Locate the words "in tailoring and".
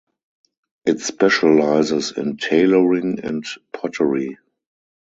2.17-3.45